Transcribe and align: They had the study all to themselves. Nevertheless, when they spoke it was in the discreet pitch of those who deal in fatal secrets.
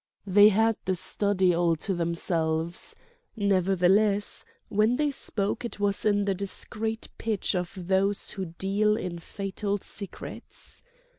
They 0.25 0.49
had 0.49 0.77
the 0.85 0.95
study 0.95 1.53
all 1.53 1.75
to 1.75 1.93
themselves. 1.93 2.95
Nevertheless, 3.35 4.43
when 4.67 4.95
they 4.95 5.11
spoke 5.11 5.63
it 5.63 5.79
was 5.79 6.05
in 6.05 6.25
the 6.25 6.33
discreet 6.33 7.07
pitch 7.19 7.53
of 7.55 7.71
those 7.87 8.31
who 8.31 8.45
deal 8.45 8.97
in 8.97 9.19
fatal 9.19 9.77
secrets. 9.77 10.81